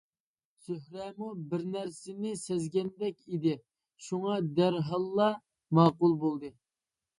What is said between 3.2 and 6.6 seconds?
ئىدى شۇڭا دەرھاللا ماقۇل بولدى.